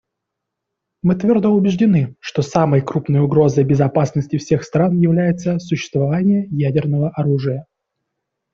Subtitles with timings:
[1.03, 7.67] Мы твердо убеждены, что самой крупной угрозой безопасности всех стран является существование ядерного оружия.